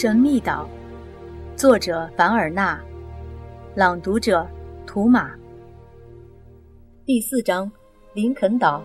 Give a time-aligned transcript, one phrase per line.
[0.00, 0.66] 神秘岛，
[1.54, 2.80] 作者凡尔纳，
[3.74, 4.48] 朗读者
[4.86, 5.32] 图马。
[7.04, 7.70] 第四章，
[8.14, 8.82] 林肯岛。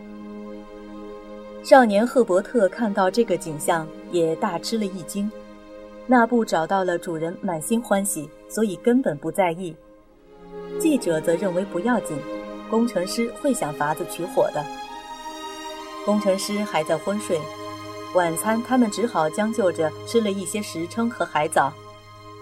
[1.64, 5.32] 少年赫伯特看到这个景象，也大吃了一惊。
[6.06, 9.74] 那布找到了主人，满心欢喜，所以根本不在意。
[10.82, 12.18] 记者则认为不要紧，
[12.70, 14.62] 工程师会想法子取火的。
[16.06, 17.40] 工程师还在昏睡。
[18.16, 21.72] 晚餐，他们只好将就着吃了一些石蛏和海藻。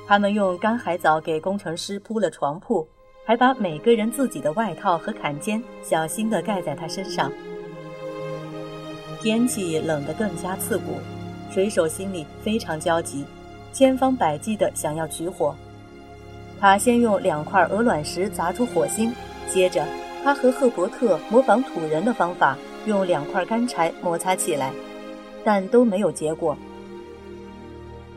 [0.05, 2.87] 他们用干海藻给工程师铺了床铺，
[3.25, 7.31] 还把每个人自己的外套和坎肩小心地盖在他身上。
[9.19, 10.99] 天气冷得更加刺骨，
[11.51, 13.25] 水手心里非常焦急，
[13.71, 15.55] 千方百计地想要取火。
[16.59, 19.11] 他先用两块鹅卵石砸出火星，
[19.49, 19.83] 接着
[20.23, 24.71] 他和赫伯特模仿土人的方法，用两块干柴摩擦起来。
[25.43, 26.55] 但都没有结果。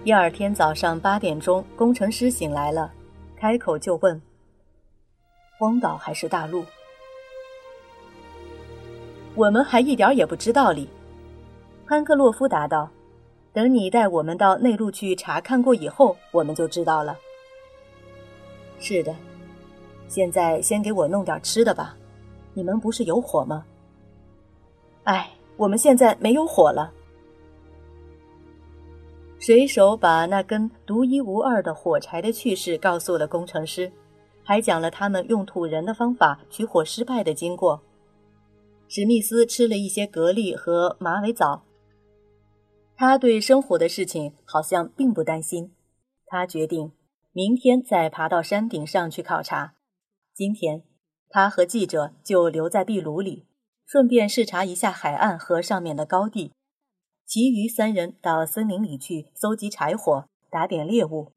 [0.04, 2.92] 第二天早上八点钟，工程师醒来了，
[3.36, 4.20] 开口就问
[5.58, 6.64] ：“荒岛还是大陆？”
[9.34, 10.88] 我们还一点也不知道哩。
[11.86, 12.88] 潘克洛夫答道
[13.52, 17.18] ：“等你带我们到内陆去查看过以后，我们就知道了。”
[18.78, 19.14] 是的，
[20.08, 21.96] 现在先给我弄点吃的吧。
[22.54, 23.64] 你们不是有火吗？
[25.04, 26.92] 哎，我们现在没有火了。
[29.46, 33.92] 水手把那根独一无二的火柴的趣事告诉了工程师，
[34.42, 37.80] 还讲了他们用土人的方法取火失败的经过。
[38.88, 41.62] 史密斯吃了一些蛤蜊和马尾藻。
[42.96, 45.70] 他对生火的事情好像并不担心。
[46.26, 46.90] 他决定
[47.30, 49.74] 明天再爬到山顶上去考察。
[50.34, 50.82] 今天，
[51.28, 53.46] 他和记者就留在壁炉里，
[53.86, 56.50] 顺便视察一下海岸和上面的高地。
[57.26, 61.32] 其余三人到森林里去搜集柴火，打点猎物。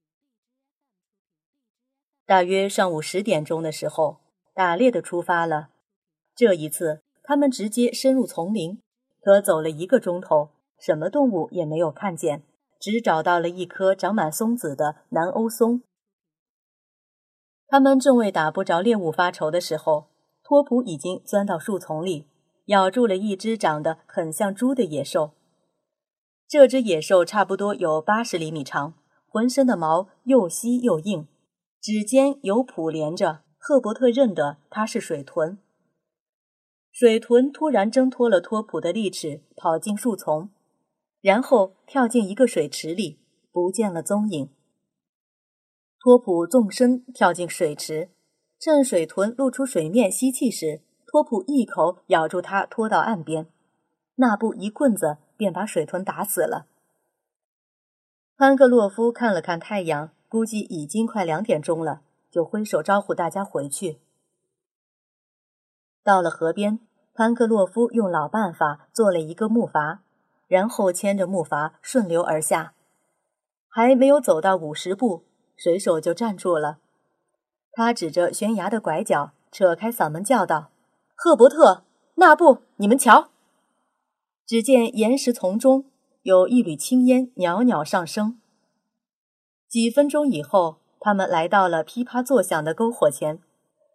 [2.28, 4.18] 大约上午十点钟的时候，
[4.54, 5.70] 打猎的出发了。
[6.36, 8.80] 这一次，他们直接深入丛林，
[9.20, 12.44] 可走了一个钟头，什么动物也没有看见，
[12.80, 15.82] 只找到了一棵长满松子的南欧松。
[17.68, 20.06] 他们正为打不着猎物发愁的时候，
[20.44, 22.28] 托普已经钻到树丛里，
[22.66, 25.32] 咬住了一只长得很像猪的野兽。
[26.50, 28.96] 这只野兽差不多有八十厘米长，
[29.28, 31.28] 浑身的毛又稀又硬，
[31.80, 33.42] 指尖有蹼连着。
[33.60, 35.60] 赫伯特认得它是水豚。
[36.92, 40.50] 水豚突然挣脱了托普的利齿，跑进树丛，
[41.22, 43.20] 然后跳进一个水池里，
[43.52, 44.50] 不见了踪影。
[46.00, 48.10] 托普纵身跳进水池，
[48.60, 53.46] 趁水豚露出水面吸气时，托普一口咬住它，拖到岸边。
[54.16, 55.20] 那布一棍子。
[55.40, 56.68] 便把水豚打死了。
[58.36, 64.02] 潘克洛夫看了看太阳，估计已经快两点钟了，就挥手招呼大家回去。
[66.04, 66.82] 到了河边，
[67.14, 70.00] 潘克洛夫用老办法做了一个木筏，
[70.48, 72.74] 然后牵着木筏顺流而下。
[73.70, 75.24] 还没有走到五十步，
[75.56, 76.80] 水手就站住了。
[77.72, 80.72] 他指着悬崖的拐角，扯开嗓门叫道
[81.16, 81.86] ：“赫伯特，
[82.16, 83.30] 那布，你们瞧！”
[84.50, 85.86] 只见岩石丛中
[86.24, 88.42] 有一缕青烟袅袅上升。
[89.68, 93.38] 几分钟以后，他们来到了噼啪作响的篝火前，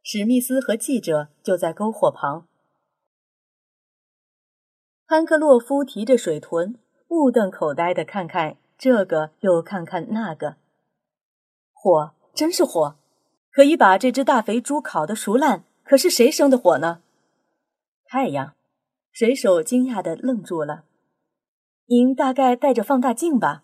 [0.04, 2.46] 史密斯和记者就在篝火旁。
[5.08, 6.78] 潘克洛夫提着水豚，
[7.08, 10.54] 目瞪口呆的看看这个又看看那个。
[11.72, 12.94] 火真是火，
[13.50, 15.64] 可以把这只大肥猪烤得熟烂。
[15.82, 17.02] 可是谁生的火呢？
[18.06, 18.54] 太阳。
[19.14, 20.82] 水手惊讶地愣住了。
[21.86, 23.62] “您大概带着放大镜吧？”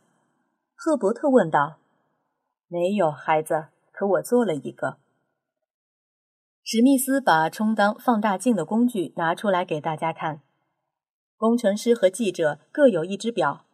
[0.77, 1.79] 赫伯特问道。
[2.69, 4.99] “没有，孩子，可我做了一个。”
[6.63, 10.41] 史密斯把充当放大镜的工具拿出来给大家看。
[11.37, 13.65] 工程师和记者各有一只表，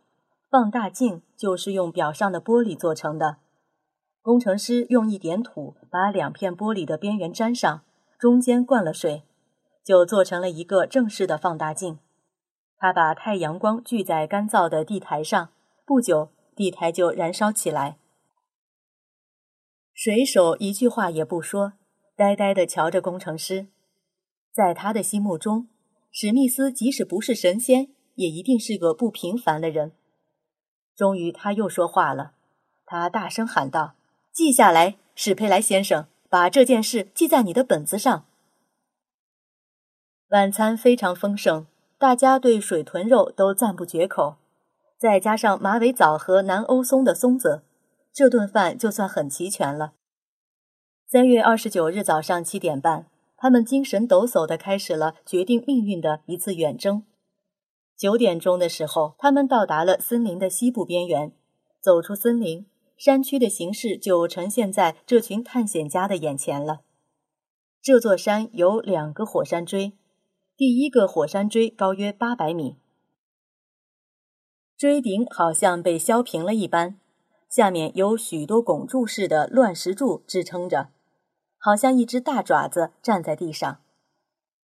[0.49, 3.37] 放大镜就是用表上的玻璃做成的。
[4.23, 7.83] 工程师用一点土把两片玻璃的边缘粘上，
[8.19, 9.25] 中间灌了水。
[9.87, 12.01] 就做成了一个正式的放大镜。
[12.77, 15.51] 他把太阳光聚在干燥的地台上，
[15.87, 17.97] 不久地台就燃烧起来。
[19.95, 21.75] 水手一句话也不说，
[22.17, 23.69] 呆呆地瞧着工程师。
[24.53, 25.69] 在他的心目中，
[26.11, 29.93] 史密斯即使不是神仙，也一定是个不平凡的人。
[30.97, 32.33] 终于，他又说话了。
[32.85, 33.95] 他大声喊道
[34.35, 38.26] ：“记下来，史佩莱先生，把这件事记在你的本子上。”
[40.31, 41.67] 晚餐非常丰盛，
[41.99, 44.39] 大家对水豚肉都赞不绝口。
[44.99, 47.63] 再加上马尾藻和南欧松的松子，
[48.13, 49.93] 这顿饭就算很齐全了。
[51.07, 53.07] 三月二十九日早上七点半，
[53.37, 57.05] 他们精神抖擞地开始了决定命运的一次远征。
[57.97, 61.31] 九点钟的时候，他们到达了森林的西部边缘。
[61.81, 66.81] 走出森林，山区的形势就呈现在这群探险家的眼前了。
[67.81, 69.93] 这座山有两个火山锥，
[70.59, 72.79] 第一个火山锥高约八百米，
[74.75, 76.99] 锥顶好像被削平了一般，
[77.51, 80.89] 下面有许多拱柱式的乱石柱支撑着。
[81.59, 83.83] 好像一只大爪子站在地上。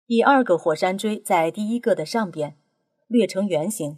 [0.06, 2.56] 第二个火山锥在第一个的上边，
[3.08, 3.98] 略呈圆形，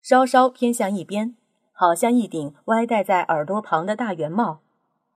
[0.00, 1.34] 稍稍偏向一边，
[1.72, 4.60] 好像一顶歪戴在耳朵旁的大圆帽。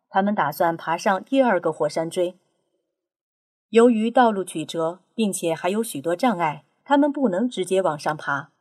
[0.09, 2.37] 他们打算爬上第二个火山锥。
[3.75, 8.53] 由于道路曲折，并且还有许多障碍，他们不能直接往上爬，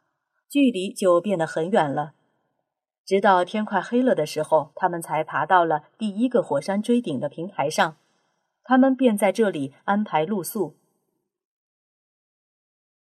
[0.50, 2.14] 距离就变得很远了。
[3.06, 7.96] 直到天快黑了的时候，他们才爬到了第一个火山锥顶的平台上。
[8.64, 10.74] 他们便在这里安排露宿。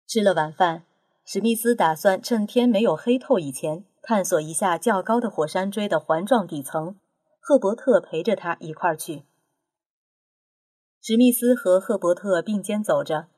[0.06, 0.84] 吃了晚饭，
[1.24, 6.94] 史密斯打算趁天没有黑透以前，探索一下较高的火山锥的环状底层。
[7.40, 9.24] 赫伯特陪着他一块儿去。
[11.08, 13.28] 史密斯和赫伯特并肩走着。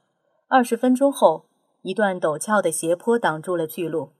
[0.47, 1.45] 二十分钟后，
[1.83, 4.13] 一段陡峭的斜坡挡住了去路。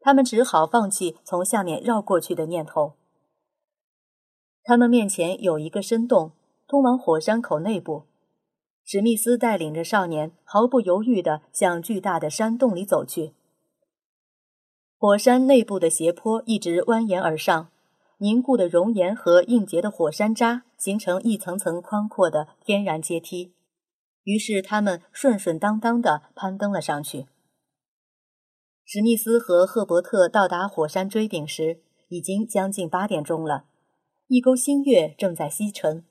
[0.00, 2.94] 他们只好放弃从下面绕过去的念头。
[4.64, 6.32] 他们面前有一个深洞，
[6.66, 8.06] 通往火山口内部。
[8.84, 13.34] 史密斯带领着少年毫不犹豫地向巨大的山洞里走去。
[14.98, 17.68] 火山内部的斜坡一直蜿蜒而上，
[18.18, 23.52] 凝固的熔岩和硬结的火山渣形成一层层宽阔的天然阶梯。
[24.24, 27.26] 于是他们顺顺当当地攀登了上去。
[28.84, 33.66] 史密斯和赫伯特到达火山锥顶时，已经将近八点钟了。
[34.28, 36.04] 一钩新月正在西沉，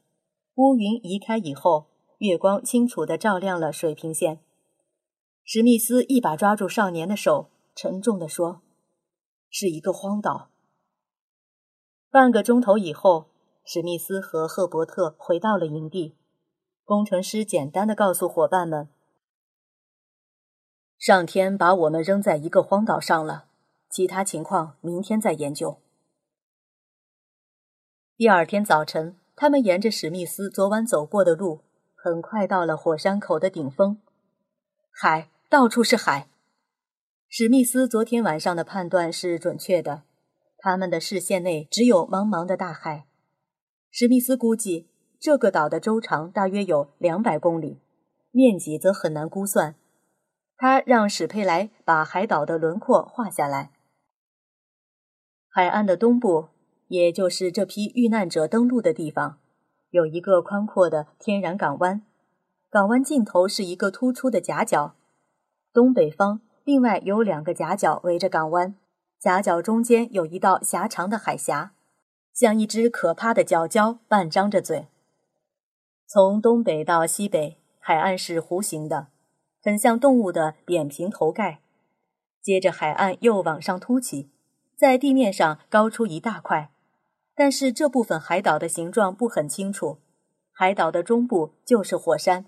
[0.55, 1.87] 乌云移开以后，
[2.19, 4.39] 月光清楚地照亮了水平线。
[5.43, 8.61] 史密斯一把抓住少年的手，沉重地说
[9.49, 10.51] ：“是一个荒岛。”
[12.15, 13.25] 半个钟头以后，
[13.65, 16.15] 史密斯和赫伯特回到了营地。
[16.85, 18.87] 工程师简单的告诉伙伴们。
[20.97, 23.47] 上天把我们扔在一个荒岛上了，
[23.89, 25.77] 其他情况明天再研究。
[28.15, 31.59] 第二天早晨，他们沿着史密斯昨晚走过的路，
[31.95, 33.99] 很快到了火山口的顶峰。
[34.89, 36.29] 海，到处是海。
[37.27, 40.03] 史密斯昨天晚上的判断是准确的，
[40.65, 43.05] 他们的视线内只有茫茫的大海。
[43.91, 44.89] 史密斯估计，
[45.19, 47.81] 这个岛的周长大约有两百公里，
[48.31, 49.75] 面积则很难估算。
[50.57, 53.73] 他让史佩莱把海岛的轮廓画下来。
[55.47, 56.47] 海岸的东部，
[56.87, 59.37] 也就是这批遇难者登陆的地方，
[59.91, 62.01] 有一个宽阔的天然港湾。
[62.71, 64.95] 港湾尽头是一个突出的夹角，
[65.71, 68.75] 东北方另外有两个夹角围着港湾，
[69.19, 71.73] 夹角中间有一道狭长的海峡，
[72.33, 74.87] 像一只可怕的角礁，半张着嘴。
[76.07, 79.07] 从东北到西北，海岸是弧形的。
[79.63, 81.59] 很像动物的扁平头盖，
[82.39, 84.29] 接着海岸又往上凸起，
[84.75, 86.69] 在地面上高出一大块。
[87.33, 89.97] 但是这部分海岛的形状不很清楚。
[90.51, 92.45] 海岛的中部就是火山。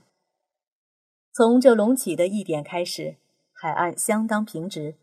[1.33, 3.17] 从这隆起的一点开始，
[3.51, 4.95] 海岸相当平直，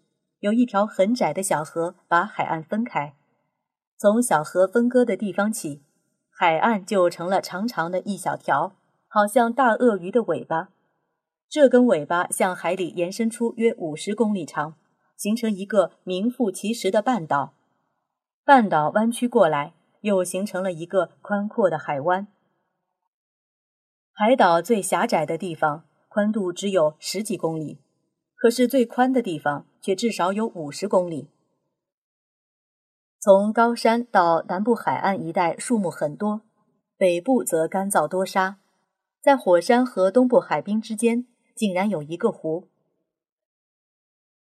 [0.45, 3.15] 有一条很窄的小河把海岸分开。
[3.97, 5.81] 从小河分割的地方起，
[6.31, 8.77] 海岸就成了长长的一小条，
[9.09, 10.69] 好像大鳄鱼的尾巴。
[11.49, 14.75] 这根尾巴向海里延伸出约五十公里长，
[15.17, 17.55] 形成一个名副其实的半岛。
[18.45, 19.73] 半岛弯曲过来，
[20.03, 22.27] 又形成了一个宽阔的海湾。
[24.13, 27.79] 海岛最狭窄的地方宽度只有十几公里，
[28.37, 31.29] 可是最宽的地方却至少有五十公里。
[33.21, 36.41] 从高山到南部海岸一带树木很多，
[36.97, 38.57] 北部则干燥多沙，
[39.21, 41.27] 在火山和东部海滨之间。
[41.55, 42.67] 竟然有一个湖。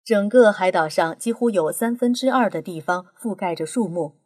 [0.04, 4.16] 整个海岛上几乎有三分之二的地方覆盖着树木，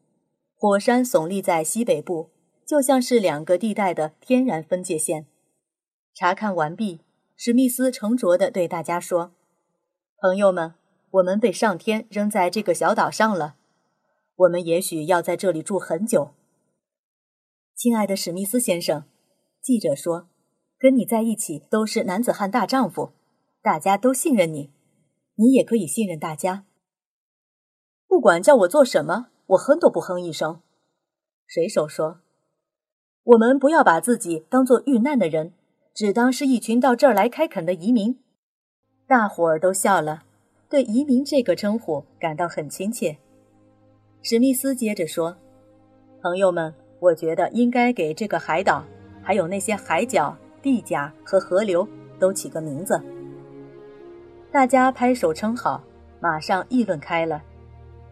[0.56, 2.30] 火山耸立在西北部，
[2.64, 5.26] 就像是两个地带的天然分界线。
[6.14, 7.00] 查看完毕，
[7.36, 9.32] 史密斯沉着地对大家说
[10.16, 10.72] ：“朋友们，
[11.12, 13.56] 我们被上天扔在这个小岛上了，
[14.36, 16.34] 我们也许要在这里住很久。”
[17.76, 19.04] 亲爱的史密斯先生，
[19.60, 20.28] 记者说。
[20.78, 23.12] 跟你在一起都是男子汉大丈夫，
[23.62, 24.72] 大家都信任你，
[25.36, 26.64] 你也可以信任大家。
[28.08, 30.60] 不管叫我做什么，我哼都不哼一声。”
[31.46, 32.22] 水手说
[33.22, 35.52] ：“我们不要把自己当做遇难的人，
[35.94, 38.18] 只当是一群到这儿来开垦的移民。”
[39.06, 40.24] 大伙儿都笑了，
[40.72, 43.14] 对“移民”这个称呼感到很亲切。
[44.22, 45.36] 史密斯接着说
[46.22, 48.82] ：“朋友们，我觉得应该给这个海岛，
[49.22, 51.86] 还有那些海角、地甲和河流
[52.18, 52.98] 都起个名字。”
[54.50, 55.84] 大家拍手称好，
[56.20, 57.42] 马上议论开了。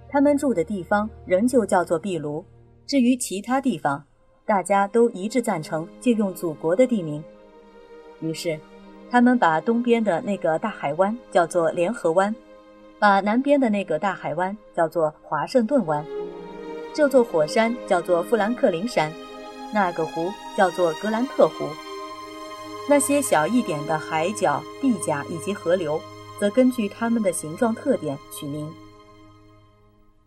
[0.06, 2.44] 他们住的地方仍旧叫做壁炉，
[2.84, 4.04] 至于其他地方，
[4.44, 7.24] 大家都一致赞成借用祖国的地名。
[8.20, 8.60] 于是，
[9.10, 12.36] 他们把东边的那个大海湾叫做联合湾。
[13.00, 16.04] 把南边的那个大海湾叫做华盛顿湾，
[16.92, 19.10] 这座火山叫做富兰克林山，
[19.72, 21.66] 那个湖叫做格兰特湖。
[22.90, 25.98] 那些小一点的海角、地甲以及河流，
[26.38, 28.70] 则根据它们的形状特点取名。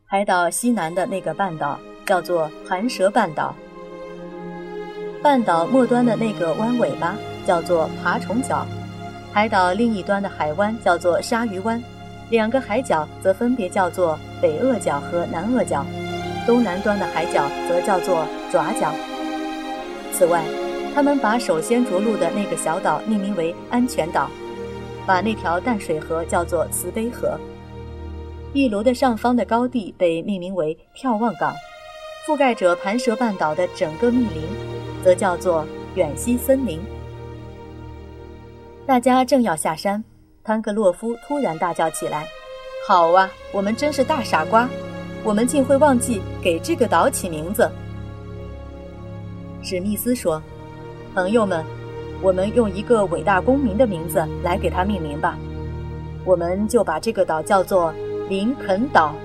[0.05, 3.53] 海岛西南的那个半岛叫做盘蛇半岛，
[5.21, 7.15] 半岛末端的那个弯尾巴
[7.45, 8.65] 叫做爬虫角，
[9.31, 11.79] 海岛另一端的海湾叫做鲨鱼湾。
[12.29, 15.85] 两个海角则分别叫做北鳄角和南鳄角，
[16.47, 18.91] 东南端的海角则叫做爪角。
[20.11, 20.43] 此外，
[20.95, 24.29] 他们把首先着陆的那个小岛命名为安全岛，
[25.05, 27.39] 把那条淡水河叫做慈悲河。
[28.51, 31.53] 秘鲁的上方的高地被命名为眺望港，
[32.27, 34.43] 覆盖着盘蛇半岛的整个密林，
[35.03, 35.65] 则叫做
[35.95, 36.79] 远西森林。
[38.85, 40.03] 大家正要下山。
[40.45, 42.27] 潘格洛夫突然大叫起来
[42.85, 44.67] ：“好啊，我们真是大傻瓜！
[45.23, 47.69] 我们竟会忘记给这个岛起名字。”
[49.63, 50.43] 史密斯说
[51.15, 51.63] ：“朋友们，
[52.21, 55.37] 我们用一个伟大公民的名字来给它命名吧。
[56.25, 57.93] 我们就把这个岛叫做
[58.27, 59.15] 林肯岛。”